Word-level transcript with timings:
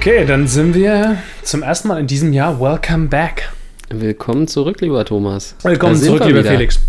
Okay, 0.00 0.24
dann 0.24 0.46
sind 0.46 0.74
wir 0.74 1.18
zum 1.42 1.62
ersten 1.62 1.88
Mal 1.88 2.00
in 2.00 2.06
diesem 2.06 2.32
Jahr 2.32 2.58
Welcome 2.58 3.08
Back. 3.08 3.52
Willkommen 3.90 4.48
zurück, 4.48 4.80
lieber 4.80 5.04
Thomas. 5.04 5.54
Willkommen 5.62 5.94
zurück, 5.94 6.24
lieber 6.24 6.38
wieder. 6.38 6.52
Felix. 6.52 6.80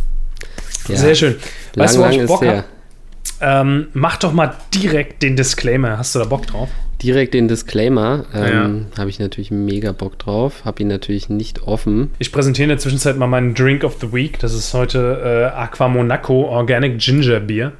Ja. 0.87 0.95
Sehr 0.95 1.15
schön. 1.15 1.35
Weißt 1.75 1.97
du, 1.97 1.99
lang, 1.99 2.09
worauf 2.09 2.15
lang 2.15 2.21
ich 2.21 2.25
Bock 2.25 2.45
habe? 2.45 2.63
Ähm, 3.41 3.87
mach 3.91 4.15
doch 4.15 4.31
mal 4.31 4.55
direkt 4.73 5.23
den 5.23 5.35
Disclaimer. 5.35 5.97
Hast 5.97 6.15
du 6.15 6.19
da 6.19 6.25
Bock 6.25 6.47
drauf? 6.47 6.69
Direkt 7.03 7.33
den 7.33 7.49
Disclaimer. 7.49 8.27
Ja. 8.33 8.45
Ähm, 8.63 8.85
Habe 8.97 9.09
ich 9.09 9.19
natürlich 9.19 9.51
mega 9.51 9.91
Bock 9.91 10.17
drauf. 10.17 10.63
Habe 10.63 10.83
ihn 10.83 10.87
natürlich 10.87 11.27
nicht 11.27 11.63
offen. 11.63 12.11
Ich 12.17 12.31
präsentiere 12.31 12.63
in 12.63 12.69
der 12.69 12.77
Zwischenzeit 12.77 13.17
mal 13.17 13.27
meinen 13.27 13.53
Drink 13.55 13.83
of 13.83 13.97
the 13.99 14.13
Week. 14.13 14.39
Das 14.39 14.53
ist 14.53 14.73
heute 14.73 15.51
äh, 15.53 15.59
Aqua 15.59 15.89
Monaco 15.89 16.45
Organic 16.45 16.97
Ginger 16.97 17.41
Beer. 17.41 17.73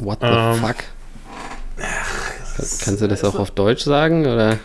What 0.00 0.18
the 0.20 0.26
Ähm. 0.26 0.54
fuck? 0.56 0.78
Kannst 2.84 3.00
du 3.00 3.08
das 3.08 3.24
auch 3.24 3.38
auf 3.38 3.50
Deutsch 3.50 3.84
sagen? 3.84 4.22
Oder? 4.26 4.58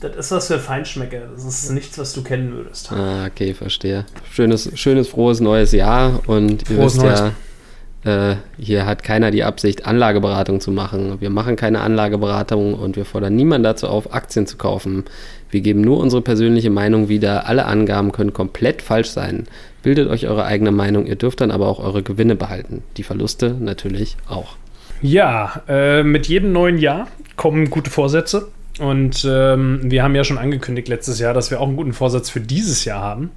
Das 0.00 0.16
ist 0.16 0.32
was 0.32 0.46
für 0.48 0.58
Feinschmecker. 0.58 1.28
Das 1.32 1.44
ist 1.44 1.70
nichts, 1.70 1.96
was 1.98 2.12
du 2.12 2.22
kennen 2.22 2.52
würdest. 2.52 2.90
Ah, 2.90 3.26
okay, 3.26 3.54
verstehe. 3.54 4.04
Schönes, 4.32 4.70
schönes, 4.74 5.08
frohes 5.08 5.40
neues 5.40 5.72
Jahr. 5.72 6.20
Und 6.26 6.68
ihr 6.68 6.76
Frohes 6.76 6.96
wisst 6.96 7.04
ja, 7.04 7.32
äh, 8.04 8.36
hier 8.58 8.84
hat 8.84 9.04
keiner 9.04 9.30
die 9.30 9.44
Absicht, 9.44 9.86
Anlageberatung 9.86 10.60
zu 10.60 10.72
machen. 10.72 11.20
Wir 11.20 11.30
machen 11.30 11.54
keine 11.54 11.80
Anlageberatung 11.80 12.74
und 12.74 12.96
wir 12.96 13.04
fordern 13.04 13.36
niemanden 13.36 13.62
dazu 13.62 13.86
auf, 13.86 14.12
Aktien 14.12 14.46
zu 14.46 14.56
kaufen. 14.56 15.04
Wir 15.50 15.60
geben 15.60 15.82
nur 15.82 15.98
unsere 15.98 16.22
persönliche 16.22 16.70
Meinung 16.70 17.08
wieder. 17.08 17.46
Alle 17.46 17.66
Angaben 17.66 18.10
können 18.10 18.32
komplett 18.32 18.82
falsch 18.82 19.10
sein. 19.10 19.46
Bildet 19.82 20.08
euch 20.08 20.26
eure 20.26 20.44
eigene 20.44 20.72
Meinung. 20.72 21.06
Ihr 21.06 21.16
dürft 21.16 21.40
dann 21.40 21.52
aber 21.52 21.68
auch 21.68 21.78
eure 21.78 22.02
Gewinne 22.02 22.34
behalten. 22.34 22.82
Die 22.96 23.04
Verluste 23.04 23.54
natürlich 23.58 24.16
auch. 24.28 24.56
Ja, 25.00 25.62
äh, 25.68 26.02
mit 26.02 26.26
jedem 26.26 26.52
neuen 26.52 26.78
Jahr 26.78 27.08
kommen 27.36 27.70
gute 27.70 27.90
Vorsätze. 27.90 28.48
Und 28.78 29.26
ähm, 29.28 29.80
wir 29.82 30.02
haben 30.02 30.14
ja 30.14 30.24
schon 30.24 30.38
angekündigt 30.38 30.88
letztes 30.88 31.18
Jahr, 31.18 31.34
dass 31.34 31.50
wir 31.50 31.60
auch 31.60 31.68
einen 31.68 31.76
guten 31.76 31.92
Vorsatz 31.92 32.30
für 32.30 32.40
dieses 32.40 32.84
Jahr 32.84 33.02
haben. 33.02 33.30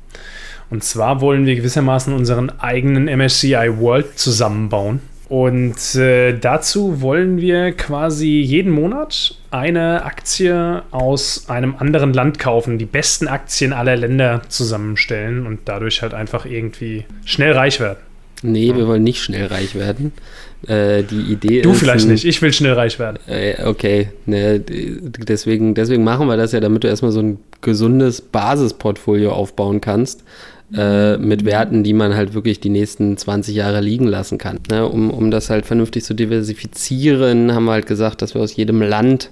Und 0.70 0.84
zwar 0.84 1.22
wollen 1.22 1.46
wir 1.46 1.56
gewissermaßen 1.56 2.14
unseren 2.14 2.52
eigenen 2.60 3.06
MSCI 3.06 3.78
World 3.78 4.18
zusammenbauen. 4.18 5.02
Und 5.28 5.96
äh, 5.96 6.38
dazu 6.38 7.02
wollen 7.02 7.42
wir 7.42 7.72
quasi 7.72 8.42
jeden 8.42 8.72
Monat 8.72 9.36
eine 9.50 10.06
Aktie 10.06 10.84
aus 10.92 11.50
einem 11.50 11.76
anderen 11.80 12.14
Land 12.14 12.38
kaufen, 12.38 12.78
die 12.78 12.86
besten 12.86 13.28
Aktien 13.28 13.74
aller 13.74 13.96
Länder 13.96 14.44
zusammenstellen 14.50 15.48
und 15.48 15.62
dadurch 15.66 16.04
halt 16.04 16.14
einfach 16.14 16.46
irgendwie 16.46 17.06
schnell 17.26 17.54
reich 17.54 17.80
werden. 17.80 17.98
Nee, 18.44 18.76
wir 18.76 18.88
wollen 18.88 19.04
nicht 19.04 19.24
schnell 19.24 19.48
reich 19.48 19.74
werden. 19.74 20.12
Äh, 20.68 21.04
die 21.04 21.32
Idee 21.32 21.62
Du 21.62 21.72
ist. 21.72 21.80
vielleicht 21.80 22.06
ein- 22.06 22.12
nicht, 22.12 22.26
ich 22.26 22.42
will 22.42 22.52
schnell 22.54 22.74
reich 22.74 22.98
werden. 23.00 23.18
Äh, 23.28 23.56
Okay, 23.64 24.10
ne, 24.26 24.60
deswegen, 24.60 25.76
deswegen 25.76 26.04
machen 26.04 26.28
wir 26.28 26.38
das 26.38 26.52
ja, 26.54 26.60
damit 26.60 26.84
du 26.84 26.88
erstmal 26.88 27.12
so 27.12 27.20
ein 27.22 27.38
gesundes 27.62 28.22
Basisportfolio 28.22 29.32
aufbauen 29.32 29.82
kannst. 29.82 30.24
Äh, 30.76 31.18
mit 31.18 31.46
Werten, 31.46 31.84
die 31.84 31.94
man 31.94 32.16
halt 32.16 32.34
wirklich 32.34 32.60
die 32.60 32.70
nächsten 32.70 33.16
20 33.18 33.54
Jahre 33.56 33.82
liegen 33.82 34.08
lassen 34.08 34.40
kann. 34.40 34.58
Ne, 34.72 34.88
um, 34.88 35.12
um 35.12 35.30
das 35.30 35.52
halt 35.52 35.68
vernünftig 35.68 36.04
zu 36.04 36.16
diversifizieren, 36.16 37.54
haben 37.54 37.66
wir 37.66 37.74
halt 37.74 37.86
gesagt, 37.88 38.22
dass 38.22 38.34
wir 38.34 38.42
aus 38.42 38.56
jedem 38.56 38.82
Land 38.82 39.30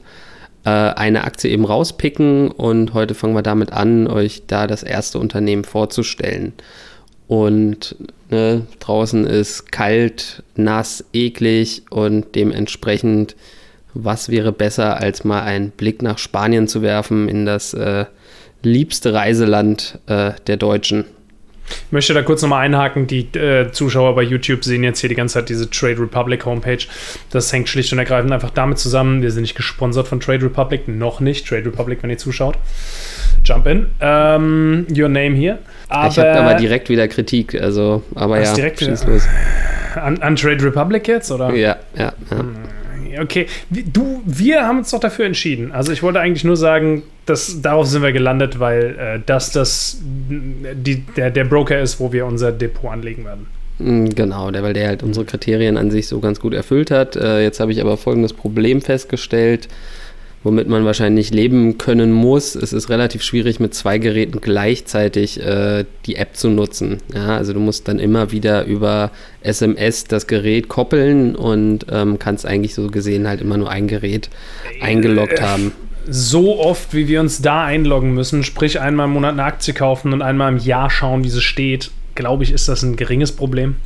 äh, 0.66 0.70
eine 0.70 1.24
Aktie 1.24 1.50
eben 1.50 1.66
rauspicken 1.66 2.50
und 2.52 2.94
heute 2.94 3.16
fangen 3.16 3.34
wir 3.36 3.42
damit 3.42 3.74
an, 3.74 4.08
euch 4.08 4.44
da 4.48 4.68
das 4.68 4.84
erste 4.84 5.18
Unternehmen 5.20 5.64
vorzustellen. 5.64 6.54
Und 7.34 7.96
ne, 8.30 8.62
draußen 8.80 9.26
ist 9.26 9.72
kalt, 9.72 10.44
nass, 10.56 11.04
eklig 11.14 11.82
und 11.90 12.36
dementsprechend, 12.36 13.36
was 13.96 14.30
wäre 14.30 14.52
besser, 14.52 14.98
als 14.98 15.24
mal 15.24 15.42
einen 15.42 15.72
Blick 15.72 16.04
nach 16.04 16.20
Spanien 16.20 16.68
zu 16.68 16.84
werfen, 16.84 17.28
in 17.28 17.48
das 17.48 17.74
äh, 17.74 18.06
liebste 18.62 19.16
Reiseland 19.16 19.98
äh, 20.06 20.34
der 20.46 20.58
Deutschen. 20.58 21.06
Ich 21.68 21.92
möchte 21.92 22.14
da 22.14 22.22
kurz 22.22 22.42
nochmal 22.42 22.66
einhaken. 22.66 23.08
Die 23.08 23.28
äh, 23.38 23.72
Zuschauer 23.72 24.16
bei 24.16 24.24
YouTube 24.24 24.64
sehen 24.64 24.84
jetzt 24.84 25.00
hier 25.00 25.10
die 25.10 25.16
ganze 25.16 25.36
Zeit 25.36 25.50
diese 25.50 25.70
Trade 25.70 26.00
Republic 26.00 26.46
Homepage. 26.46 26.80
Das 27.32 27.52
hängt 27.54 27.70
schlicht 27.70 27.92
und 27.94 28.00
ergreifend 28.00 28.32
einfach 28.32 28.50
damit 28.50 28.80
zusammen. 28.80 29.22
Wir 29.22 29.32
sind 29.32 29.42
nicht 29.44 29.56
gesponsert 29.56 30.08
von 30.08 30.20
Trade 30.20 30.46
Republic, 30.46 30.88
noch 30.88 31.20
nicht. 31.20 31.48
Trade 31.48 31.66
Republic, 31.66 32.00
wenn 32.02 32.10
ihr 32.10 32.18
zuschaut. 32.18 32.58
Jump 33.46 33.68
in. 33.68 33.88
Ähm, 34.02 34.88
your 34.96 35.10
name 35.10 35.36
here. 35.36 35.60
Aber, 35.90 36.08
ich 36.10 36.18
habe 36.18 36.34
aber 36.34 36.56
direkt 36.56 36.90
wieder 36.90 37.08
Kritik, 37.08 37.56
also, 37.60 38.04
aber 38.16 38.42
ja, 38.42 38.54
direkt 38.54 38.82
wieder- 38.82 38.92
los. 38.92 39.28
an, 39.96 40.22
an 40.22 40.36
Trade 40.36 40.64
Republic 40.64 41.08
jetzt, 41.08 41.32
oder? 41.32 41.54
Ja, 41.54 41.78
ja, 41.96 42.14
ja. 42.32 42.40
Hm. 42.40 42.56
Okay, 43.22 43.48
du, 43.70 44.22
wir 44.26 44.66
haben 44.66 44.80
uns 44.80 44.92
doch 44.92 45.00
dafür 45.00 45.26
entschieden. 45.26 45.72
Also 45.72 45.92
ich 45.92 46.04
wollte 46.04 46.20
eigentlich 46.20 46.44
nur 46.44 46.58
sagen, 46.58 47.04
dass 47.26 47.62
darauf 47.62 47.88
sind 47.88 48.04
wir 48.04 48.12
gelandet, 48.12 48.60
weil 48.60 48.96
äh, 48.98 49.20
das 49.26 49.52
das 49.52 50.00
die, 50.02 51.04
der, 51.16 51.32
der 51.32 51.44
Broker 51.46 51.80
ist, 51.80 52.00
wo 52.00 52.12
wir 52.12 52.26
unser 52.26 52.52
Depot 52.52 52.92
anlegen 52.92 53.26
werden. 53.26 53.48
Mm, 53.80 54.10
Genau, 54.10 54.52
der, 54.52 54.64
weil 54.64 54.74
der 54.74 54.88
halt 54.88 55.04
unsere 55.04 55.26
Kriterien 55.26 55.78
an 55.78 55.92
sich 55.92 56.08
so 56.08 56.20
ganz 56.20 56.40
gut 56.40 56.54
erfüllt 56.54 56.92
hat. 56.92 57.16
Äh, 57.16 57.44
jetzt 57.44 57.60
habe 57.60 57.72
ich 57.72 57.82
aber 57.82 57.98
folgendes 57.98 58.34
Problem 58.34 58.82
festgestellt, 58.82 59.68
womit 60.44 60.68
man 60.68 60.86
wahrscheinlich 60.86 61.32
leben 61.32 61.78
können 61.78 62.12
muss. 62.12 62.56
Es 62.56 62.74
ist 62.74 62.90
relativ 62.90 63.24
schwierig, 63.24 63.60
mit 63.60 63.74
zwei 63.74 63.98
Geräten 63.98 64.42
gleichzeitig 64.42 65.40
äh, 65.42 65.86
die 66.06 66.16
App 66.16 66.36
zu 66.36 66.50
nutzen. 66.50 66.98
Ja, 67.14 67.38
also 67.38 67.54
du 67.54 67.60
musst 67.60 67.88
dann 67.88 68.00
immer 68.00 68.32
wieder 68.32 68.66
über 68.66 69.12
SMS 69.42 70.04
das 70.04 70.28
Gerät 70.28 70.68
koppeln 70.68 71.36
und 71.36 71.86
ähm, 71.90 72.20
kannst 72.20 72.46
eigentlich 72.46 72.76
so 72.76 72.88
gesehen 72.88 73.28
halt 73.28 73.42
immer 73.42 73.58
nur 73.58 73.70
ein 73.70 73.88
Gerät 73.88 74.30
eingeloggt 74.82 75.42
haben. 75.42 75.72
So 76.06 76.60
oft, 76.60 76.94
wie 76.94 77.08
wir 77.08 77.22
uns 77.22 77.42
da 77.42 77.64
einloggen 77.64 78.14
müssen, 78.14 78.44
sprich 78.44 78.82
einmal 78.82 79.08
im 79.08 79.14
Monat 79.14 79.34
eine 79.34 79.44
Aktie 79.46 79.74
kaufen 79.74 80.12
und 80.12 80.22
einmal 80.22 80.52
im 80.52 80.58
Jahr 80.58 80.90
schauen, 80.90 81.24
wie 81.24 81.30
sie 81.30 81.42
steht, 81.42 81.92
glaube 82.16 82.44
ich, 82.44 82.52
ist 82.52 82.68
das 82.68 82.84
ein 82.84 82.98
geringes 82.98 83.32
Problem. 83.32 83.78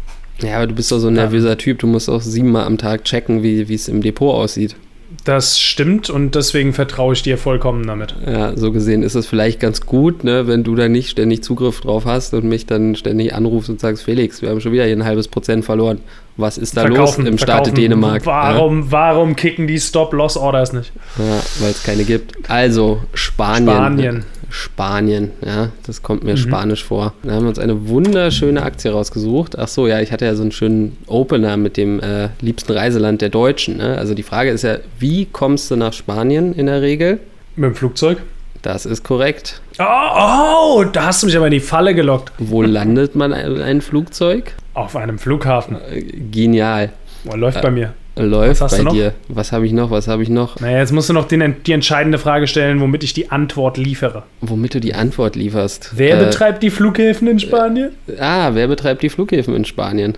Ja, 0.41 0.57
aber 0.57 0.67
du 0.67 0.75
bist 0.75 0.91
doch 0.91 0.99
so 0.99 1.07
ein 1.07 1.13
nervöser 1.13 1.57
Typ. 1.57 1.79
Du 1.79 1.87
musst 1.87 2.09
auch 2.09 2.21
siebenmal 2.21 2.65
am 2.65 2.77
Tag 2.77 3.05
checken, 3.05 3.43
wie 3.43 3.69
wie 3.69 3.75
es 3.75 3.87
im 3.87 4.01
Depot 4.01 4.33
aussieht. 4.33 4.75
Das 5.23 5.59
stimmt 5.59 6.09
und 6.09 6.35
deswegen 6.35 6.73
vertraue 6.73 7.13
ich 7.13 7.21
dir 7.21 7.37
vollkommen 7.37 7.87
damit. 7.87 8.13
Ja, 8.25 8.57
so 8.57 8.73
gesehen 8.73 9.03
ist 9.03 9.15
es 9.15 9.25
vielleicht 9.25 9.59
ganz 9.59 9.85
gut, 9.85 10.25
ne, 10.25 10.47
wenn 10.47 10.63
du 10.63 10.75
da 10.75 10.89
nicht 10.89 11.09
ständig 11.09 11.43
Zugriff 11.43 11.79
drauf 11.79 12.05
hast 12.05 12.33
und 12.33 12.43
mich 12.43 12.65
dann 12.65 12.95
ständig 12.95 13.33
anrufst 13.33 13.69
und 13.69 13.79
sagst, 13.79 14.03
Felix, 14.03 14.41
wir 14.41 14.49
haben 14.49 14.59
schon 14.59 14.73
wieder 14.73 14.85
hier 14.85 14.95
ein 14.95 15.05
halbes 15.05 15.29
Prozent 15.29 15.63
verloren. 15.63 15.99
Was 16.35 16.57
ist 16.57 16.75
da 16.77 16.83
los 16.83 17.17
im 17.17 17.37
Staate 17.37 17.69
verkaufen. 17.69 17.75
Dänemark? 17.75 18.25
Warum, 18.25 18.91
warum 18.91 19.35
kicken 19.35 19.65
die 19.65 19.79
Stop-Loss-Orders 19.79 20.73
nicht? 20.73 20.91
Ja, 21.17 21.25
ja, 21.25 21.41
weil 21.59 21.71
es 21.71 21.83
keine 21.83 22.03
gibt. 22.03 22.49
Also, 22.49 23.01
Spanien. 23.13 23.73
Spanien. 23.73 24.25
Spanien, 24.49 25.31
ja, 25.45 25.69
das 25.85 26.01
kommt 26.03 26.23
Mhm. 26.23 26.29
mir 26.29 26.37
spanisch 26.37 26.83
vor. 26.83 27.13
Da 27.23 27.33
haben 27.33 27.43
wir 27.43 27.49
uns 27.49 27.59
eine 27.59 27.87
wunderschöne 27.89 28.61
Aktie 28.63 28.91
rausgesucht. 28.91 29.57
Ach 29.57 29.67
so, 29.67 29.87
ja, 29.87 29.99
ich 29.99 30.11
hatte 30.11 30.25
ja 30.25 30.35
so 30.35 30.41
einen 30.43 30.51
schönen 30.51 30.97
Opener 31.07 31.57
mit 31.57 31.77
dem 31.77 31.99
äh, 31.99 32.29
liebsten 32.41 32.71
Reiseland 32.73 33.21
der 33.21 33.29
Deutschen. 33.29 33.77
Ne? 33.77 33.97
Also 33.97 34.13
die 34.13 34.23
Frage 34.23 34.49
ist 34.51 34.63
ja, 34.63 34.77
wie 34.99 35.25
kommst 35.25 35.69
du 35.71 35.75
nach 35.75 35.93
Spanien 35.93 36.53
in 36.53 36.65
der 36.67 36.81
Regel? 36.81 37.19
Mit 37.55 37.69
dem 37.71 37.75
Flugzeug? 37.75 38.19
Das 38.61 38.85
ist 38.85 39.03
korrekt. 39.03 39.61
Oh, 39.79 39.83
oh, 39.83 40.83
da 40.83 41.05
hast 41.07 41.21
du 41.21 41.27
mich 41.27 41.37
aber 41.37 41.45
in 41.47 41.51
die 41.51 41.59
Falle 41.59 41.93
gelockt. 41.93 42.31
Wo 42.39 42.61
landet 42.61 43.15
man 43.15 43.31
ein, 43.33 43.61
ein 43.61 43.81
Flugzeug? 43.81 44.53
Auf 44.73 44.95
einem 44.95 45.19
Flughafen. 45.19 45.77
Äh, 45.91 46.01
Genial. 46.31 46.91
Boah, 47.23 47.37
läuft 47.37 47.61
bei 47.61 47.71
mir. 47.71 47.93
Läuft 48.17 48.59
bei 48.59 48.83
dir. 48.91 49.13
Was 49.27 49.51
habe 49.51 49.65
ich 49.65 49.73
noch? 49.73 49.91
Was 49.91 50.07
habe 50.07 50.23
ich 50.23 50.29
noch? 50.29 50.59
Naja, 50.59 50.79
jetzt 50.79 50.91
musst 50.91 51.09
du 51.09 51.13
noch 51.13 51.27
den, 51.27 51.55
die 51.65 51.71
entscheidende 51.71 52.17
Frage 52.17 52.47
stellen, 52.47 52.79
womit 52.81 53.03
ich 53.03 53.13
die 53.13 53.31
Antwort 53.31 53.77
liefere. 53.77 54.23
Womit 54.41 54.73
du 54.75 54.79
die 54.79 54.93
Antwort 54.95 55.35
lieferst. 55.35 55.91
Wer 55.95 56.19
Äh, 56.19 56.25
betreibt 56.25 56.63
die 56.63 56.69
Flughäfen 56.69 57.27
in 57.27 57.39
Spanien? 57.39 57.91
Ah, 58.19 58.49
wer 58.53 58.67
betreibt 58.67 59.01
die 59.03 59.09
Flughäfen 59.09 59.55
in 59.55 59.65
Spanien? 59.65 60.17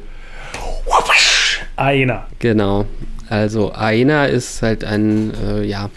Einer. 1.75 2.25
Genau. 2.39 2.85
Also 3.29 3.71
AENA 3.73 4.25
ist 4.25 4.61
halt 4.61 4.83
ein 4.83 5.31
äh, 5.47 5.63
ja, 5.63 5.89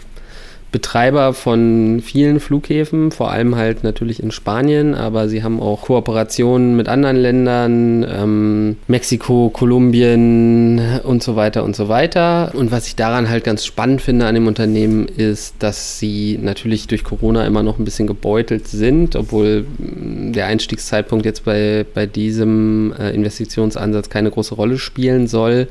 Betreiber 0.73 1.33
von 1.33 2.01
vielen 2.03 2.39
Flughäfen, 2.39 3.11
vor 3.11 3.29
allem 3.29 3.55
halt 3.55 3.83
natürlich 3.83 4.21
in 4.21 4.31
Spanien, 4.31 4.95
aber 4.95 5.29
sie 5.29 5.43
haben 5.43 5.61
auch 5.61 5.83
Kooperationen 5.83 6.75
mit 6.75 6.89
anderen 6.89 7.15
Ländern, 7.15 8.03
ähm, 8.09 8.77
Mexiko, 8.87 9.51
Kolumbien 9.53 10.81
und 11.03 11.21
so 11.21 11.35
weiter 11.35 11.63
und 11.63 11.75
so 11.75 11.89
weiter. 11.89 12.53
Und 12.55 12.71
was 12.71 12.87
ich 12.87 12.95
daran 12.95 13.29
halt 13.29 13.43
ganz 13.43 13.63
spannend 13.63 14.01
finde 14.01 14.25
an 14.25 14.33
dem 14.33 14.47
Unternehmen 14.47 15.07
ist, 15.07 15.53
dass 15.59 15.99
sie 15.99 16.39
natürlich 16.41 16.87
durch 16.87 17.03
Corona 17.03 17.45
immer 17.45 17.61
noch 17.61 17.77
ein 17.77 17.85
bisschen 17.85 18.07
gebeutelt 18.07 18.67
sind, 18.67 19.15
obwohl 19.15 19.67
mh, 19.77 20.31
der 20.31 20.47
Einstiegszeitpunkt 20.47 21.23
jetzt 21.23 21.45
bei, 21.45 21.85
bei 21.93 22.07
diesem 22.07 22.95
äh, 22.97 23.11
Investitionsansatz 23.11 24.09
keine 24.09 24.31
große 24.31 24.55
Rolle 24.55 24.79
spielen 24.79 25.27
soll. 25.27 25.67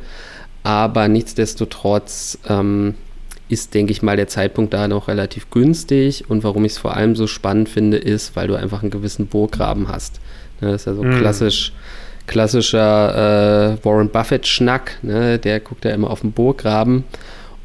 Aber 0.63 1.09
nichtsdestotrotz 1.09 2.39
ähm, 2.49 2.95
ist, 3.53 3.75
denke 3.75 3.93
ich 3.93 4.03
mal, 4.03 4.17
der 4.17 4.29
Zeitpunkt 4.29 4.73
da 4.75 4.89
noch 4.89 5.09
relativ 5.09 5.51
günstig. 5.51 6.25
Und 6.29 6.43
warum 6.45 6.65
ich 6.65 6.73
es 6.73 6.79
vor 6.79 6.97
allem 6.97 7.15
so 7.17 7.27
spannend 7.27 7.69
finde, 7.69 7.97
ist, 7.99 8.35
weil 8.37 8.49
du 8.49 8.55
einfach 8.55 8.83
einen 8.83 8.91
gewissen 8.91 9.27
Burggraben 9.27 9.89
hast. 9.89 10.21
Ne, 10.61 10.73
das 10.73 10.83
ist 10.83 10.87
ja 10.87 10.95
so 10.95 11.03
Mm. 11.03 11.19
klassisch, 11.19 11.73
klassischer 12.27 13.75
äh, 13.79 13.85
Warren 13.85 14.09
Buffett-Schnack. 14.09 14.99
Ne? 15.03 15.39
Der 15.39 15.61
guckt 15.61 15.85
ja 15.85 15.91
immer 15.93 16.11
auf 16.11 16.21
den 16.23 16.33
Burggraben. 16.33 17.05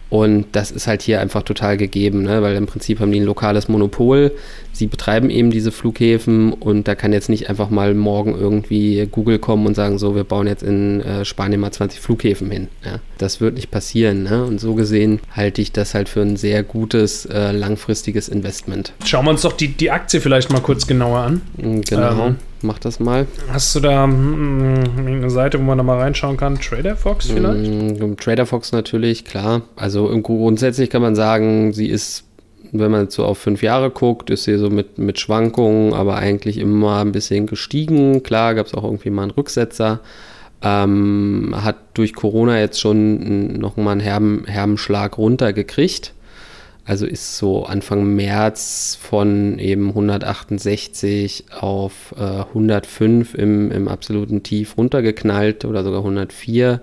Und 0.10 0.46
das 0.54 0.72
ist 0.72 0.88
halt 0.88 1.02
hier 1.02 1.20
einfach 1.20 1.44
total 1.44 1.78
gegeben, 1.78 2.24
ne? 2.24 2.42
weil 2.42 2.56
im 2.56 2.66
Prinzip 2.66 3.00
haben 3.00 3.12
die 3.12 3.20
ein 3.20 3.26
lokales 3.26 3.68
Monopol. 3.68 4.32
Sie 4.72 4.88
betreiben 4.88 5.30
eben 5.30 5.52
diese 5.52 5.72
Flughäfen 5.72 6.54
und 6.54 6.88
da 6.88 6.96
kann 6.96 7.12
jetzt 7.12 7.30
nicht 7.30 7.50
einfach 7.50 7.70
mal 7.70 7.94
morgen 7.94 8.36
irgendwie 8.38 9.08
Google 9.12 9.40
kommen 9.40 9.66
und 9.66 9.76
sagen, 9.76 9.98
so, 9.98 10.16
wir 10.16 10.24
bauen 10.24 10.48
jetzt 10.48 10.64
in 10.64 11.02
äh, 11.02 11.26
Spanien 11.26 11.60
mal 11.60 11.72
20 11.72 12.00
Flughäfen 12.00 12.50
hin. 12.52 12.68
Ja? 12.86 13.00
Das 13.18 13.42
wird 13.42 13.56
nicht 13.56 13.72
passieren. 13.72 14.24
Ne? 14.24 14.46
Und 14.46 14.62
so 14.62 14.76
gesehen 14.76 15.20
halte 15.36 15.62
ich 15.62 15.72
das 15.72 15.94
halt 15.94 16.08
für 16.08 16.22
ein 16.22 16.38
sehr 16.38 16.64
gutes, 16.64 17.26
äh, 17.26 17.52
langfristiges 17.52 18.30
Investment. 18.30 18.94
Schauen 19.04 19.26
wir 19.26 19.32
uns 19.32 19.42
doch 19.42 19.54
die, 19.54 19.70
die 19.70 19.92
Aktie 19.92 20.22
vielleicht 20.22 20.52
mal 20.52 20.62
kurz 20.62 20.88
genauer 20.88 21.20
an. 21.20 21.42
Genau. 21.58 22.28
Ähm, 22.28 22.36
Mach 22.68 22.80
das 22.80 23.00
mal. 23.00 23.28
Hast 23.48 23.74
du 23.76 23.80
da 23.80 24.04
hm, 24.04 24.84
eine 24.98 25.30
Seite, 25.30 25.58
wo 25.58 25.64
man 25.64 25.78
da 25.78 25.86
mal 25.86 26.00
reinschauen 26.00 26.36
kann? 26.36 26.60
Trader 26.60 26.98
Fox 26.98 27.28
vielleicht? 27.28 28.02
Mm, 28.02 28.18
Trader 28.18 28.46
Fox 28.46 28.74
natürlich, 28.74 29.24
klar. 29.24 29.62
Also 29.78 30.10
grundsätzlich 30.22 30.90
kann 30.90 31.02
man 31.02 31.16
sagen, 31.16 31.72
sie 31.72 31.88
ist, 31.88 32.26
wenn 32.74 32.92
man 32.92 33.10
so 33.10 33.24
auf 33.24 33.38
fünf 33.38 33.64
Jahre 33.64 33.90
guckt, 33.90 34.30
ist 34.32 34.44
sie 34.44 34.58
so 34.58 34.70
mit, 34.70 34.98
mit 34.98 35.18
Schwankungen, 35.18 35.94
aber 35.94 36.18
eigentlich 36.18 36.58
immer 36.58 37.00
ein 37.00 37.14
bisschen 37.14 37.46
gestiegen. 37.46 38.22
Klar, 38.22 38.54
gab 38.54 38.66
es 38.66 38.74
auch 38.74 38.84
irgendwie 38.84 39.12
mal 39.12 39.22
einen 39.22 39.32
Rücksetzer. 39.32 40.02
Ähm, 40.62 41.56
hat 41.56 41.78
durch 41.94 42.16
Corona 42.16 42.60
jetzt 42.60 42.82
schon 42.82 43.54
nochmal 43.54 43.94
einen 43.94 44.02
herben, 44.02 44.44
herben 44.46 44.78
Schlag 44.78 45.18
runtergekriegt. 45.18 46.14
Also 46.88 47.06
ist 47.06 47.36
so 47.36 47.66
Anfang 47.66 48.16
März 48.16 48.98
von 49.02 49.60
eben 49.60 49.90
168 49.90 51.48
auf 51.60 52.16
äh, 52.18 52.22
105 52.22 53.34
im, 53.34 53.72
im 53.72 53.90
absoluten 53.90 54.42
Tief 54.42 54.78
runtergeknallt 54.78 55.66
oder 55.66 55.84
sogar 55.84 56.00
104. 56.00 56.80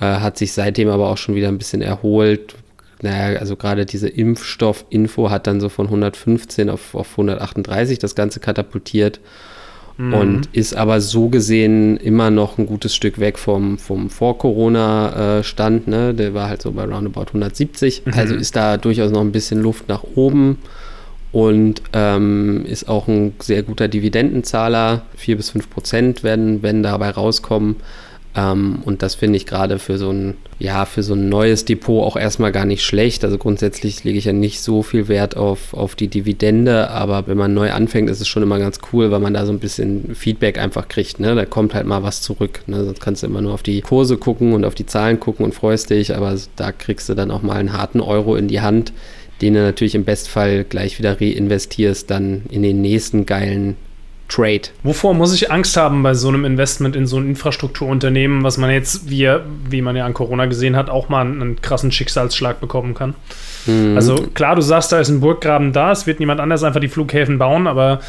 Äh, 0.00 0.04
hat 0.04 0.38
sich 0.38 0.54
seitdem 0.54 0.88
aber 0.88 1.10
auch 1.10 1.18
schon 1.18 1.34
wieder 1.34 1.48
ein 1.48 1.58
bisschen 1.58 1.82
erholt. 1.82 2.54
Naja, 3.02 3.38
also 3.38 3.54
gerade 3.56 3.84
diese 3.84 4.08
Impfstoffinfo 4.08 5.28
hat 5.28 5.46
dann 5.46 5.60
so 5.60 5.68
von 5.68 5.86
115 5.88 6.70
auf, 6.70 6.94
auf 6.94 7.10
138 7.10 7.98
das 7.98 8.14
Ganze 8.14 8.40
katapultiert 8.40 9.20
mhm. 9.98 10.14
und 10.14 10.48
ist 10.52 10.74
aber 10.74 11.00
so 11.00 11.28
gesehen 11.28 11.98
immer 11.98 12.30
noch 12.30 12.56
ein 12.56 12.66
gutes 12.66 12.94
Stück 12.94 13.18
weg 13.18 13.38
vom, 13.38 13.76
vom 13.76 14.08
Vor-Corona-Stand. 14.08 15.88
Ne? 15.88 16.14
Der 16.14 16.32
war 16.32 16.48
halt 16.48 16.62
so 16.62 16.72
bei 16.72 16.84
roundabout 16.84 17.26
170. 17.28 18.06
Mhm. 18.06 18.12
Also 18.14 18.34
ist 18.34 18.56
da 18.56 18.78
durchaus 18.78 19.10
noch 19.10 19.20
ein 19.20 19.32
bisschen 19.32 19.60
Luft 19.60 19.88
nach 19.88 20.04
oben 20.14 20.58
und 21.30 21.82
ähm, 21.92 22.64
ist 22.64 22.88
auch 22.88 23.06
ein 23.08 23.34
sehr 23.40 23.62
guter 23.62 23.88
Dividendenzahler. 23.88 25.02
4 25.16 25.36
bis 25.36 25.50
5 25.50 25.68
Prozent 25.68 26.22
werden, 26.22 26.62
werden 26.62 26.82
dabei 26.82 27.10
rauskommen. 27.10 27.76
Ähm, 28.34 28.82
und 28.84 29.02
das 29.02 29.14
finde 29.14 29.36
ich 29.36 29.46
gerade 29.46 29.78
für 29.78 29.98
so 29.98 30.10
ein, 30.10 30.34
ja, 30.58 30.84
für 30.84 31.02
so 31.02 31.14
ein 31.14 31.28
neues 31.28 31.64
Depot 31.64 32.04
auch 32.04 32.16
erstmal 32.16 32.52
gar 32.52 32.64
nicht 32.64 32.84
schlecht. 32.84 33.24
Also 33.24 33.38
grundsätzlich 33.38 34.04
lege 34.04 34.18
ich 34.18 34.26
ja 34.26 34.32
nicht 34.32 34.60
so 34.60 34.82
viel 34.82 35.08
Wert 35.08 35.36
auf, 35.36 35.74
auf 35.74 35.94
die 35.94 36.08
Dividende, 36.08 36.90
aber 36.90 37.26
wenn 37.26 37.38
man 37.38 37.54
neu 37.54 37.72
anfängt, 37.72 38.10
ist 38.10 38.20
es 38.20 38.28
schon 38.28 38.42
immer 38.42 38.58
ganz 38.58 38.80
cool, 38.92 39.10
weil 39.10 39.20
man 39.20 39.34
da 39.34 39.46
so 39.46 39.52
ein 39.52 39.58
bisschen 39.58 40.14
Feedback 40.14 40.58
einfach 40.58 40.88
kriegt. 40.88 41.20
Ne? 41.20 41.34
Da 41.34 41.46
kommt 41.46 41.74
halt 41.74 41.86
mal 41.86 42.02
was 42.02 42.22
zurück. 42.22 42.62
Ne? 42.66 42.84
Sonst 42.84 43.00
kannst 43.00 43.22
du 43.22 43.26
immer 43.26 43.40
nur 43.40 43.54
auf 43.54 43.62
die 43.62 43.80
Kurse 43.80 44.16
gucken 44.16 44.52
und 44.52 44.64
auf 44.64 44.74
die 44.74 44.86
Zahlen 44.86 45.20
gucken 45.20 45.44
und 45.44 45.54
freust 45.54 45.90
dich, 45.90 46.14
aber 46.14 46.36
da 46.56 46.72
kriegst 46.72 47.08
du 47.08 47.14
dann 47.14 47.30
auch 47.30 47.42
mal 47.42 47.56
einen 47.56 47.72
harten 47.72 48.00
Euro 48.00 48.36
in 48.36 48.48
die 48.48 48.60
Hand, 48.60 48.92
den 49.40 49.54
du 49.54 49.62
natürlich 49.62 49.94
im 49.94 50.04
Bestfall 50.04 50.64
gleich 50.64 50.98
wieder 50.98 51.20
reinvestierst, 51.20 52.10
dann 52.10 52.42
in 52.50 52.62
den 52.62 52.80
nächsten 52.82 53.24
geilen 53.24 53.76
Trade. 54.28 54.62
Wovor 54.82 55.14
muss 55.14 55.34
ich 55.34 55.50
Angst 55.50 55.76
haben 55.76 56.02
bei 56.02 56.12
so 56.12 56.28
einem 56.28 56.44
Investment 56.44 56.94
in 56.94 57.06
so 57.06 57.18
ein 57.18 57.26
Infrastrukturunternehmen, 57.26 58.44
was 58.44 58.58
man 58.58 58.70
jetzt, 58.70 59.08
wie, 59.08 59.28
wie 59.70 59.82
man 59.82 59.96
ja 59.96 60.04
an 60.04 60.12
Corona 60.12 60.46
gesehen 60.46 60.76
hat, 60.76 60.90
auch 60.90 61.08
mal 61.08 61.22
einen 61.26 61.60
krassen 61.62 61.90
Schicksalsschlag 61.90 62.60
bekommen 62.60 62.94
kann? 62.94 63.14
Mhm. 63.66 63.96
Also 63.96 64.14
klar, 64.34 64.54
du 64.54 64.60
sagst, 64.60 64.92
da 64.92 65.00
ist 65.00 65.08
ein 65.08 65.20
Burggraben 65.20 65.72
da, 65.72 65.92
es 65.92 66.06
wird 66.06 66.20
niemand 66.20 66.40
anders 66.40 66.62
einfach 66.62 66.80
die 66.80 66.88
Flughäfen 66.88 67.38
bauen, 67.38 67.66
aber 67.66 68.00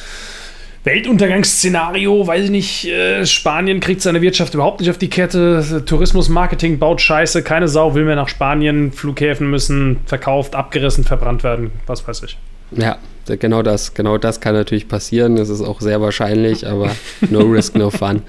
Weltuntergangsszenario, 0.83 2.25
weiß 2.25 2.45
ich 2.45 2.51
nicht, 2.51 2.85
äh, 2.85 3.25
Spanien 3.25 3.79
kriegt 3.79 4.01
seine 4.01 4.21
Wirtschaft 4.21 4.53
überhaupt 4.53 4.79
nicht 4.79 4.89
auf 4.89 4.97
die 4.97 5.09
Kette, 5.09 5.83
Tourismus, 5.85 6.29
Marketing 6.29 6.79
baut 6.79 7.01
Scheiße, 7.01 7.43
keine 7.43 7.67
Sau 7.67 7.95
will 7.95 8.05
mehr 8.05 8.15
nach 8.15 8.29
Spanien, 8.29 8.91
Flughäfen 8.91 9.49
müssen 9.49 9.97
verkauft, 10.05 10.55
abgerissen, 10.55 11.03
verbrannt 11.03 11.43
werden, 11.43 11.71
was 11.85 12.07
weiß 12.07 12.23
ich. 12.23 12.37
Ja, 12.71 12.97
genau 13.37 13.61
das, 13.61 13.93
genau 13.93 14.17
das 14.17 14.39
kann 14.41 14.53
natürlich 14.53 14.87
passieren. 14.87 15.35
Das 15.35 15.49
ist 15.49 15.61
auch 15.61 15.81
sehr 15.81 16.01
wahrscheinlich, 16.01 16.67
aber 16.67 16.91
no 17.29 17.39
risk, 17.51 17.75
no 17.75 17.89
fun. 17.89 18.21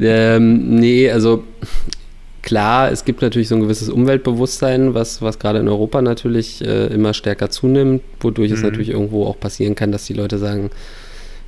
Ähm, 0.00 0.76
nee, 0.76 1.10
also 1.10 1.44
klar, 2.42 2.90
es 2.90 3.04
gibt 3.04 3.22
natürlich 3.22 3.48
so 3.48 3.54
ein 3.54 3.60
gewisses 3.60 3.88
Umweltbewusstsein, 3.88 4.94
was, 4.94 5.22
was 5.22 5.38
gerade 5.38 5.60
in 5.60 5.68
Europa 5.68 6.02
natürlich 6.02 6.64
äh, 6.64 6.86
immer 6.86 7.14
stärker 7.14 7.50
zunimmt, 7.50 8.02
wodurch 8.20 8.50
mhm. 8.50 8.56
es 8.56 8.62
natürlich 8.62 8.90
irgendwo 8.90 9.26
auch 9.26 9.38
passieren 9.38 9.74
kann, 9.74 9.92
dass 9.92 10.06
die 10.06 10.14
Leute 10.14 10.38
sagen, 10.38 10.70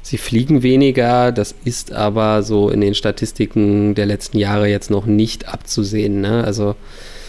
sie 0.03 0.19
fliegen 0.19 0.63
weniger. 0.63 1.33
Das 1.33 1.55
ist 1.65 1.93
aber 1.93 2.43
so 2.43 2.71
in 2.71 2.81
den 2.81 2.95
Statistiken 2.95 3.95
der 3.95 4.07
letzten 4.07 4.39
Jahre 4.39 4.69
jetzt 4.69 4.91
noch 4.91 5.07
nicht 5.07 5.49
abzusehen. 5.49 6.21
Ne? 6.21 6.45
Also 6.45 6.77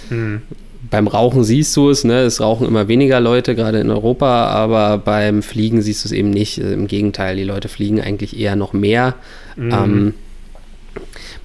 mhm 0.09 0.43
beim 0.89 1.07
Rauchen 1.07 1.43
siehst 1.43 1.75
du 1.75 1.89
es, 1.89 2.03
ne? 2.03 2.21
es 2.21 2.39
rauchen 2.39 2.67
immer 2.67 2.87
weniger 2.87 3.19
Leute, 3.19 3.55
gerade 3.55 3.79
in 3.79 3.89
Europa, 3.89 4.45
aber 4.47 4.97
beim 4.97 5.43
Fliegen 5.43 5.81
siehst 5.81 6.03
du 6.03 6.07
es 6.07 6.11
eben 6.11 6.29
nicht. 6.29 6.57
Im 6.57 6.87
Gegenteil, 6.87 7.35
die 7.35 7.43
Leute 7.43 7.67
fliegen 7.67 7.99
eigentlich 7.99 8.39
eher 8.39 8.55
noch 8.55 8.73
mehr. 8.73 9.15
Mhm. 9.55 9.71
Ähm, 9.71 10.13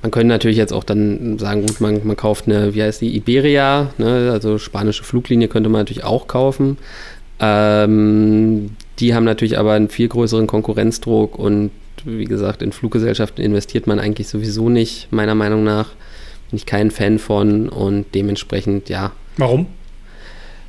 man 0.02 0.10
könnte 0.10 0.28
natürlich 0.28 0.56
jetzt 0.56 0.72
auch 0.72 0.84
dann 0.84 1.38
sagen, 1.38 1.66
gut, 1.66 1.80
man, 1.80 2.00
man 2.04 2.16
kauft 2.16 2.46
eine, 2.46 2.74
wie 2.74 2.82
heißt 2.82 3.00
die, 3.00 3.16
Iberia, 3.16 3.90
ne? 3.98 4.30
also 4.32 4.58
spanische 4.58 5.02
Fluglinie 5.02 5.48
könnte 5.48 5.68
man 5.68 5.80
natürlich 5.80 6.04
auch 6.04 6.28
kaufen. 6.28 6.78
Ähm, 7.40 8.70
die 9.00 9.14
haben 9.14 9.24
natürlich 9.24 9.58
aber 9.58 9.72
einen 9.72 9.88
viel 9.88 10.08
größeren 10.08 10.46
Konkurrenzdruck 10.46 11.38
und 11.38 11.70
wie 12.04 12.26
gesagt, 12.26 12.62
in 12.62 12.72
Fluggesellschaften 12.72 13.42
investiert 13.42 13.86
man 13.86 13.98
eigentlich 13.98 14.28
sowieso 14.28 14.68
nicht, 14.68 15.08
meiner 15.10 15.34
Meinung 15.34 15.64
nach. 15.64 15.90
Bin 16.50 16.58
ich 16.58 16.66
kein 16.66 16.90
Fan 16.90 17.18
von 17.18 17.68
und 17.68 18.06
dementsprechend, 18.14 18.88
ja, 18.88 19.12
Warum? 19.36 19.66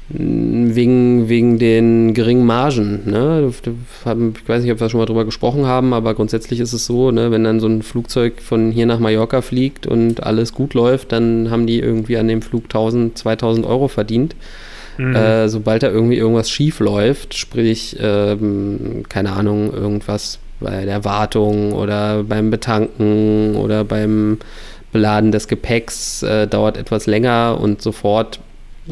Wegen, 0.07 1.29
wegen 1.29 1.57
den 1.57 2.13
geringen 2.13 2.45
Margen. 2.45 3.09
Ne? 3.09 3.49
Ich 3.49 4.47
weiß 4.47 4.61
nicht, 4.61 4.71
ob 4.71 4.79
wir 4.79 4.89
schon 4.89 4.99
mal 4.99 5.07
drüber 5.07 5.25
gesprochen 5.25 5.65
haben, 5.65 5.93
aber 5.93 6.13
grundsätzlich 6.13 6.59
ist 6.59 6.73
es 6.73 6.85
so, 6.85 7.09
ne, 7.09 7.31
wenn 7.31 7.43
dann 7.43 7.59
so 7.59 7.65
ein 7.65 7.81
Flugzeug 7.81 8.39
von 8.39 8.71
hier 8.71 8.85
nach 8.85 8.99
Mallorca 8.99 9.41
fliegt 9.41 9.87
und 9.87 10.21
alles 10.21 10.53
gut 10.53 10.75
läuft, 10.75 11.11
dann 11.11 11.49
haben 11.49 11.65
die 11.65 11.79
irgendwie 11.79 12.17
an 12.17 12.27
dem 12.27 12.43
Flug 12.43 12.65
1000, 12.65 13.17
2000 13.17 13.65
Euro 13.65 13.87
verdient. 13.87 14.35
Mhm. 14.99 15.15
Äh, 15.15 15.49
sobald 15.49 15.81
da 15.81 15.89
irgendwie 15.89 16.17
irgendwas 16.17 16.51
schief 16.51 16.79
läuft, 16.79 17.33
sprich, 17.33 17.97
ähm, 17.99 19.03
keine 19.09 19.31
Ahnung, 19.31 19.73
irgendwas 19.73 20.37
bei 20.59 20.85
der 20.85 21.03
Wartung 21.03 21.73
oder 21.73 22.23
beim 22.23 22.51
Betanken 22.51 23.55
oder 23.55 23.83
beim 23.83 24.37
Beladen 24.93 25.31
des 25.31 25.47
Gepäcks 25.47 26.23
äh, 26.23 26.47
dauert 26.47 26.77
etwas 26.77 27.05
länger 27.05 27.57
und 27.59 27.81
sofort 27.81 28.39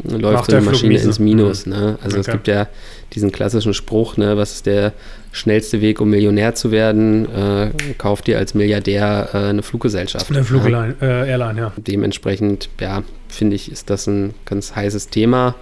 läuft 0.02 0.50
so 0.50 0.56
eine 0.56 0.64
Maschine 0.64 0.98
ins 0.98 1.18
Minus. 1.18 1.66
Ne? 1.66 1.98
Also 2.02 2.18
okay. 2.18 2.20
es 2.20 2.26
gibt 2.26 2.48
ja 2.48 2.68
diesen 3.12 3.30
klassischen 3.30 3.74
Spruch, 3.74 4.16
ne, 4.16 4.36
was 4.36 4.54
ist 4.54 4.66
der 4.66 4.92
schnellste 5.30 5.80
Weg, 5.80 6.00
um 6.00 6.10
Millionär 6.10 6.54
zu 6.54 6.70
werden? 6.70 7.26
Äh, 7.32 7.70
kauf 7.96 8.22
dir 8.22 8.38
als 8.38 8.54
Milliardär 8.54 9.28
äh, 9.32 9.36
eine 9.36 9.62
Fluggesellschaft. 9.62 10.30
Eine 10.30 10.44
Flugairline, 10.44 10.96
ja. 11.00 11.06
Äh, 11.06 11.30
Airline, 11.30 11.60
ja. 11.60 11.72
Dementsprechend, 11.76 12.68
ja, 12.80 13.02
finde 13.28 13.56
ich, 13.56 13.70
ist 13.70 13.90
das 13.90 14.06
ein 14.06 14.34
ganz 14.44 14.74
heißes 14.74 15.08
Thema 15.08 15.54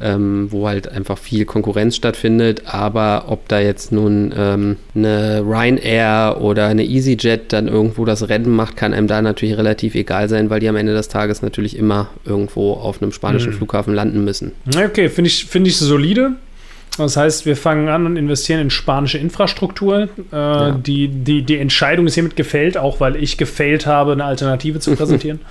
ähm, 0.00 0.48
wo 0.50 0.68
halt 0.68 0.88
einfach 0.88 1.18
viel 1.18 1.44
Konkurrenz 1.44 1.96
stattfindet. 1.96 2.62
Aber 2.66 3.24
ob 3.28 3.48
da 3.48 3.60
jetzt 3.60 3.92
nun 3.92 4.32
ähm, 4.36 4.76
eine 4.94 5.42
Ryanair 5.44 6.38
oder 6.40 6.66
eine 6.66 6.84
EasyJet 6.84 7.52
dann 7.52 7.68
irgendwo 7.68 8.04
das 8.04 8.28
Rennen 8.28 8.54
macht, 8.54 8.76
kann 8.76 8.94
einem 8.94 9.06
da 9.06 9.22
natürlich 9.22 9.56
relativ 9.56 9.94
egal 9.94 10.28
sein, 10.28 10.50
weil 10.50 10.60
die 10.60 10.68
am 10.68 10.76
Ende 10.76 10.94
des 10.94 11.08
Tages 11.08 11.42
natürlich 11.42 11.76
immer 11.76 12.08
irgendwo 12.24 12.74
auf 12.74 13.02
einem 13.02 13.12
spanischen 13.12 13.52
mhm. 13.52 13.56
Flughafen 13.56 13.94
landen 13.94 14.24
müssen. 14.24 14.52
Okay, 14.76 15.08
finde 15.08 15.28
ich, 15.28 15.46
find 15.46 15.66
ich 15.66 15.76
solide. 15.76 16.32
Das 16.96 17.16
heißt, 17.16 17.46
wir 17.46 17.56
fangen 17.56 17.88
an 17.88 18.06
und 18.06 18.16
investieren 18.16 18.60
in 18.60 18.70
spanische 18.70 19.18
Infrastruktur. 19.18 20.08
Äh, 20.32 20.36
ja. 20.36 20.70
die, 20.72 21.08
die, 21.08 21.42
die 21.42 21.56
Entscheidung 21.56 22.06
ist 22.08 22.14
hiermit 22.14 22.34
gefällt, 22.34 22.76
auch 22.76 22.98
weil 22.98 23.16
ich 23.16 23.36
gefailt 23.36 23.86
habe, 23.86 24.12
eine 24.12 24.24
Alternative 24.24 24.80
zu 24.80 24.96
präsentieren. 24.96 25.40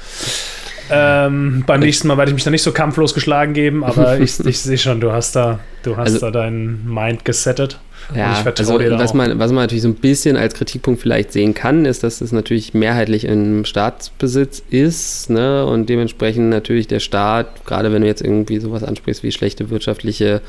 Ähm, 0.89 1.63
beim 1.65 1.79
nächsten 1.79 2.07
Mal 2.07 2.17
werde 2.17 2.31
ich 2.31 2.35
mich 2.35 2.43
da 2.43 2.51
nicht 2.51 2.63
so 2.63 2.71
kampflos 2.71 3.13
geschlagen 3.13 3.53
geben, 3.53 3.83
aber 3.83 4.19
ich, 4.19 4.39
ich 4.39 4.59
sehe 4.59 4.77
schon, 4.77 4.99
du 5.01 5.11
hast 5.11 5.35
da, 5.35 5.59
du 5.83 5.97
hast 5.97 6.13
also, 6.13 6.19
da 6.19 6.31
deinen 6.31 6.91
Mind 6.91 7.25
gesettet. 7.25 7.79
Ja, 8.15 8.41
also 8.45 8.79
was 8.79 9.13
man, 9.13 9.37
was 9.37 9.51
man 9.51 9.63
natürlich 9.63 9.81
so 9.81 9.89
ein 9.89 9.95
bisschen 9.95 10.37
als 10.37 10.53
Kritikpunkt 10.53 11.01
vielleicht 11.01 11.33
sehen 11.33 11.53
kann, 11.53 11.83
ist, 11.83 12.03
dass 12.03 12.21
es 12.21 12.31
natürlich 12.31 12.73
mehrheitlich 12.73 13.25
im 13.25 13.65
Staatsbesitz 13.65 14.63
ist 14.69 15.29
ne? 15.29 15.65
und 15.65 15.89
dementsprechend 15.89 16.49
natürlich 16.49 16.87
der 16.87 17.01
Staat, 17.01 17.65
gerade 17.65 17.91
wenn 17.91 18.01
du 18.01 18.07
jetzt 18.07 18.21
irgendwie 18.21 18.59
sowas 18.59 18.83
ansprichst 18.83 19.23
wie 19.23 19.31
schlechte 19.33 19.69
wirtschaftliche 19.69 20.41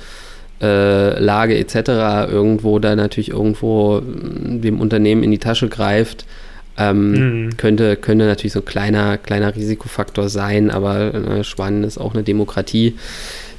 äh, 0.62 1.18
Lage 1.18 1.58
etc., 1.58 2.30
irgendwo 2.30 2.78
da 2.78 2.94
natürlich 2.94 3.30
irgendwo 3.30 4.02
dem 4.04 4.80
Unternehmen 4.80 5.24
in 5.24 5.32
die 5.32 5.38
Tasche 5.38 5.68
greift 5.68 6.26
Ähm, 6.78 7.46
mhm. 7.46 7.56
könnte, 7.56 7.96
könnte 7.96 8.26
natürlich 8.26 8.52
so 8.52 8.60
ein 8.60 8.64
kleiner, 8.64 9.18
kleiner 9.18 9.54
Risikofaktor 9.54 10.28
sein, 10.28 10.70
aber 10.70 11.12
äh, 11.12 11.44
Spanien 11.44 11.82
ist 11.82 11.98
auch 11.98 12.14
eine 12.14 12.22
Demokratie. 12.22 12.94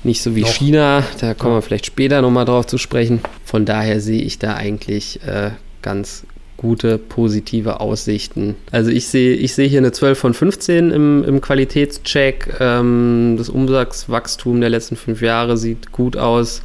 Nicht 0.04 0.22
so 0.22 0.36
wie 0.36 0.42
Noch. 0.42 0.50
China, 0.50 1.04
da 1.20 1.34
kommen 1.34 1.56
wir 1.56 1.62
vielleicht 1.62 1.86
später 1.86 2.22
nochmal 2.22 2.46
drauf 2.46 2.66
zu 2.66 2.78
sprechen. 2.78 3.20
Von 3.44 3.66
daher 3.66 4.00
sehe 4.00 4.22
ich 4.22 4.40
da 4.40 4.56
eigentlich 4.56 5.22
äh, 5.26 5.52
ganz 5.82 6.24
gute, 6.56 6.98
positive 6.98 7.80
Aussichten. 7.82 8.56
Also 8.72 8.92
ich 8.92 9.08
sehe 9.08 9.34
ich 9.36 9.54
sehe 9.54 9.68
hier 9.68 9.80
eine 9.80 9.92
12 9.92 10.20
von 10.20 10.34
15 10.34 10.92
im, 10.92 11.24
im 11.26 11.42
Qualitätscheck. 11.42 12.58
Ähm, 12.60 13.36
das 13.38 13.50
Umsatzwachstum 13.50 14.62
der 14.62 14.70
letzten 14.70 14.96
fünf 14.96 15.22
Jahre 15.22 15.58
sieht 15.58 15.92
gut 15.92 16.16
aus, 16.16 16.62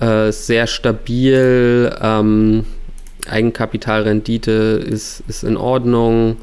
äh, 0.00 0.32
sehr 0.32 0.66
stabil. 0.66 1.94
Ähm, 2.02 2.64
Eigenkapitalrendite 3.28 4.52
ist, 4.52 5.22
ist 5.28 5.44
in 5.44 5.56
Ordnung. 5.56 6.36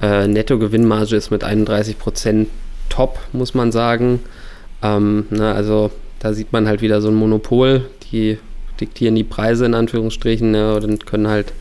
Äh, 0.00 0.26
Nettogewinnmarge 0.28 1.16
ist 1.16 1.30
mit 1.30 1.44
31 1.44 1.98
Prozent 1.98 2.48
top, 2.88 3.18
muss 3.32 3.54
man 3.54 3.72
sagen. 3.72 4.20
Ähm, 4.82 5.26
ne, 5.30 5.52
also 5.52 5.90
da 6.18 6.32
sieht 6.32 6.52
man 6.52 6.66
halt 6.66 6.82
wieder 6.82 7.00
so 7.00 7.08
ein 7.08 7.14
Monopol. 7.14 7.88
Die 8.10 8.38
diktieren 8.80 9.14
die 9.14 9.24
Preise 9.24 9.66
in 9.66 9.74
Anführungsstrichen 9.74 10.50
ne, 10.50 10.74
und 10.74 11.06
können 11.06 11.28
halt 11.28 11.52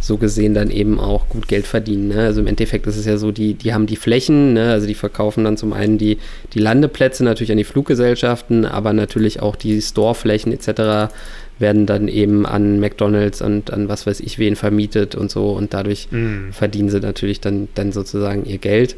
so 0.00 0.16
gesehen 0.16 0.54
dann 0.54 0.70
eben 0.70 1.00
auch 1.00 1.28
gut 1.28 1.48
Geld 1.48 1.66
verdienen. 1.66 2.08
Ne? 2.08 2.24
Also 2.24 2.40
im 2.40 2.46
Endeffekt 2.46 2.86
ist 2.86 2.96
es 2.96 3.06
ja 3.06 3.16
so, 3.16 3.32
die, 3.32 3.54
die 3.54 3.74
haben 3.74 3.86
die 3.86 3.96
Flächen, 3.96 4.52
ne? 4.52 4.70
also 4.70 4.86
die 4.86 4.94
verkaufen 4.94 5.44
dann 5.44 5.56
zum 5.56 5.72
einen 5.72 5.98
die, 5.98 6.18
die 6.52 6.58
Landeplätze 6.60 7.24
natürlich 7.24 7.50
an 7.50 7.58
die 7.58 7.64
Fluggesellschaften, 7.64 8.64
aber 8.64 8.92
natürlich 8.92 9.40
auch 9.40 9.56
die 9.56 9.80
Storeflächen 9.80 10.52
etc 10.52 11.12
werden 11.58 11.86
dann 11.86 12.08
eben 12.08 12.46
an 12.46 12.80
McDonalds 12.80 13.40
und 13.40 13.72
an 13.72 13.88
was 13.88 14.06
weiß 14.06 14.20
ich 14.20 14.38
wen 14.38 14.56
vermietet 14.56 15.14
und 15.14 15.30
so 15.30 15.52
und 15.52 15.72
dadurch 15.72 16.08
mm. 16.10 16.50
verdienen 16.52 16.90
sie 16.90 17.00
natürlich 17.00 17.40
dann, 17.40 17.68
dann 17.74 17.92
sozusagen 17.92 18.44
ihr 18.44 18.58
Geld. 18.58 18.96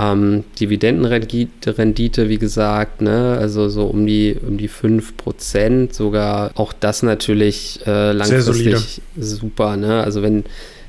Ähm, 0.00 0.44
Dividendenrendite, 0.58 2.28
wie 2.30 2.38
gesagt, 2.38 3.02
ne, 3.02 3.36
also 3.38 3.68
so 3.68 3.84
um 3.84 4.06
die, 4.06 4.34
um 4.40 4.56
die 4.56 4.70
5%, 4.70 5.92
sogar 5.92 6.52
auch 6.54 6.72
das 6.72 7.02
natürlich 7.02 7.80
äh, 7.86 8.12
langfristig 8.12 9.02
super. 9.18 9.76
Ne? 9.76 10.02
Also 10.02 10.22
wenn, 10.22 10.44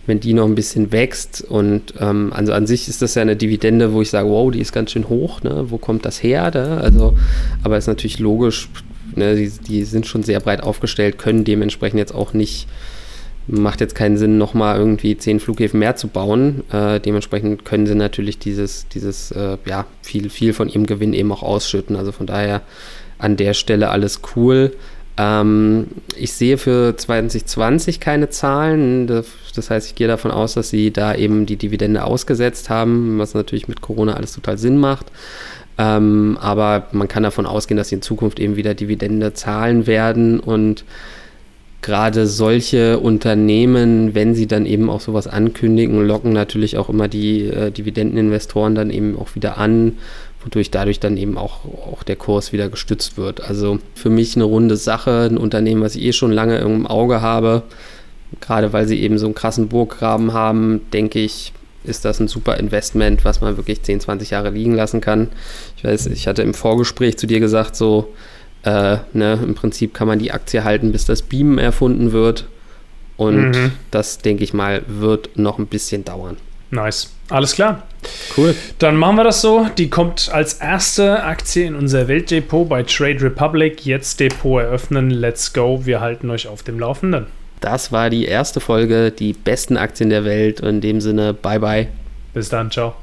wenn 0.06 0.22
die 0.22 0.34
noch 0.34 0.46
ein 0.46 0.56
bisschen 0.56 0.94
wächst 0.94 1.42
und 1.42 1.94
ähm, 2.00 2.32
also 2.34 2.54
an 2.54 2.68
sich 2.68 2.88
ist 2.88 3.02
das 3.02 3.16
ja 3.16 3.22
eine 3.22 3.36
Dividende, 3.36 3.92
wo 3.92 4.02
ich 4.02 4.10
sage, 4.10 4.30
wow, 4.30 4.50
die 4.50 4.62
ist 4.62 4.72
ganz 4.72 4.92
schön 4.92 5.10
hoch, 5.10 5.42
ne? 5.42 5.66
wo 5.68 5.78
kommt 5.78 6.06
das 6.06 6.24
her? 6.24 6.50
Ne? 6.54 6.80
Also, 6.80 7.18
aber 7.64 7.78
ist 7.78 7.88
natürlich 7.88 8.20
logisch, 8.20 8.70
ne? 9.16 9.36
die, 9.36 9.50
die 9.50 9.84
sind 9.84 10.08
schon 10.08 10.24
sehr 10.24 10.40
breit 10.40 10.64
aufgestellt, 10.64 11.18
können 11.18 11.44
dementsprechend 11.44 12.00
jetzt 12.00 12.16
auch 12.16 12.32
nicht 12.32 12.68
macht 13.48 13.82
jetzt 13.82 13.96
keinen 13.96 14.18
Sinn, 14.18 14.38
nochmal 14.38 14.78
irgendwie 14.78 15.18
zehn 15.18 15.40
Flughäfen 15.40 15.80
mehr 15.80 15.96
zu 15.96 16.08
bauen. 16.08 16.64
Äh, 16.72 17.00
dementsprechend 17.00 17.66
können 17.66 17.88
sie 17.88 17.96
natürlich 17.96 18.40
dieses, 18.40 18.88
dieses 18.88 19.32
äh, 19.32 19.58
ja, 19.66 19.86
viel, 20.02 20.30
viel 20.30 20.54
von 20.54 20.70
ihrem 20.70 20.86
Gewinn 20.86 21.14
eben 21.14 21.32
auch 21.32 21.44
ausschütten. 21.44 21.96
Also 21.96 22.12
von 22.12 22.28
daher 22.28 22.62
an 23.18 23.38
der 23.38 23.54
Stelle 23.54 23.90
alles 23.90 24.22
cool. 24.36 24.72
Ähm, 25.18 25.88
ich 26.16 26.34
sehe 26.34 26.58
für 26.58 26.96
2020 26.96 28.00
keine 28.00 28.30
Zahlen. 28.30 29.08
Das, 29.08 29.70
heißt, 29.70 29.88
ich 29.88 29.96
gehe 29.96 30.08
davon 30.08 30.32
aus, 30.32 30.54
dass 30.54 30.70
sie 30.70 30.92
da 30.92 31.16
eben 31.16 31.46
die 31.46 31.58
Dividende 31.58 32.04
ausgesetzt 32.04 32.70
haben, 32.70 33.20
was 33.20 33.34
natürlich 33.34 33.68
mit 33.68 33.82
Corona 33.82 34.14
alles 34.14 34.34
total 34.34 34.58
Sinn 34.58 34.78
macht. 34.78 35.08
Ähm, 35.78 36.38
aber 36.40 36.88
man 36.92 37.08
kann 37.08 37.24
davon 37.24 37.46
ausgehen, 37.46 37.78
dass 37.78 37.90
sie 37.90 37.96
in 37.96 38.02
Zukunft 38.02 38.40
eben 38.40 38.56
wieder 38.56 38.74
Dividende 38.74 39.34
zahlen 39.34 39.88
werden 39.88 40.40
und 40.40 40.86
gerade 41.82 42.28
solche 42.28 43.00
Unternehmen, 43.00 44.14
wenn 44.14 44.36
sie 44.36 44.48
dann 44.48 44.66
eben 44.66 44.90
auch 44.90 45.02
sowas 45.02 45.28
ankündigen, 45.28 46.06
locken 46.06 46.32
natürlich 46.32 46.78
auch 46.78 46.90
immer 46.90 47.08
die 47.08 47.48
äh, 47.48 47.72
Dividendeninvestoren 47.72 48.76
dann 48.76 48.92
eben 48.92 49.18
auch 49.18 49.36
wieder 49.36 49.58
an, 49.58 49.98
wodurch 50.44 50.70
dadurch 50.72 51.00
dann 51.00 51.18
eben 51.18 51.38
auch, 51.38 51.66
auch 51.66 52.04
der 52.04 52.16
Kurs 52.16 52.54
wieder 52.54 52.70
gestützt 52.70 53.18
wird. 53.18 53.42
Also 53.42 53.80
für 53.96 54.10
mich 54.10 54.36
eine 54.36 54.44
runde 54.44 54.78
Sache, 54.78 55.28
ein 55.30 55.38
Unternehmen, 55.38 55.82
was 55.82 55.96
ich 55.96 56.04
eh 56.04 56.14
schon 56.14 56.32
lange 56.32 56.60
im 56.60 56.86
Auge 56.86 57.22
habe, 57.22 57.64
gerade 58.40 58.74
weil 58.74 58.88
sie 58.88 59.02
eben 59.02 59.18
so 59.18 59.26
einen 59.26 59.36
krassen 59.36 59.68
Burggraben 59.68 60.34
haben, 60.34 60.82
denke 60.94 61.20
ich, 61.20 61.54
ist 61.84 62.06
das 62.06 62.20
ein 62.20 62.28
super 62.28 62.58
Investment, 62.58 63.26
was 63.26 63.42
man 63.42 63.58
wirklich 63.58 63.82
10, 63.82 64.02
20 64.02 64.30
Jahre 64.30 64.52
liegen 64.52 64.76
lassen 64.76 65.02
kann. 65.02 65.30
Ich 65.78 65.84
weiß, 65.84 66.08
ich 66.08 66.28
hatte 66.28 66.44
im 66.44 66.54
Vorgespräch 66.54 67.18
zu 67.18 67.26
dir 67.26 67.40
gesagt, 67.40 67.76
so 67.76 68.14
äh, 68.64 68.98
ne, 69.14 69.40
Im 69.42 69.56
Prinzip 69.56 69.94
kann 69.94 70.08
man 70.08 70.20
die 70.20 70.32
Aktie 70.32 70.64
halten, 70.64 70.92
bis 70.92 71.06
das 71.06 71.22
Beamen 71.22 71.58
erfunden 71.58 72.12
wird. 72.12 72.46
Und 73.18 73.52
mhm. 73.52 73.72
das, 73.92 74.20
denke 74.20 74.44
ich 74.44 74.54
mal, 74.54 74.84
wird 74.88 75.38
noch 75.38 75.60
ein 75.60 75.68
bisschen 75.68 76.06
dauern. 76.06 76.38
Nice. 76.72 77.14
Alles 77.30 77.54
klar. 77.54 77.84
Cool. 78.36 78.56
Dann 78.80 78.96
machen 78.96 79.18
wir 79.18 79.24
das 79.24 79.42
so. 79.42 79.68
Die 79.78 79.90
kommt 79.90 80.30
als 80.32 80.56
erste 80.56 81.24
Aktie 81.24 81.66
in 81.66 81.76
unser 81.76 82.08
Weltdepot 82.08 82.68
bei 82.68 82.84
Trade 82.84 83.22
Republic. 83.22 83.86
Jetzt 83.86 84.20
Depot 84.20 84.62
eröffnen. 84.62 85.12
Let's 85.12 85.54
go. 85.54 85.86
Wir 85.86 86.02
halten 86.02 86.30
euch 86.30 86.48
auf 86.48 86.64
dem 86.64 86.80
Laufenden. 86.80 87.28
Das 87.60 87.92
war 87.92 88.10
die 88.10 88.26
erste 88.26 88.60
Folge, 88.60 89.12
die 89.12 89.34
besten 89.34 89.78
Aktien 89.78 90.10
der 90.10 90.26
Welt. 90.26 90.62
In 90.62 90.82
dem 90.82 91.00
Sinne, 91.00 91.34
bye 91.34 91.60
bye. 91.60 91.88
Bis 92.34 92.50
dann, 92.50 92.72
ciao. 92.72 92.96